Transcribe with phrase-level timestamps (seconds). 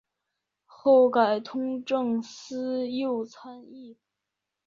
[0.65, 3.99] 后改通政司右参议。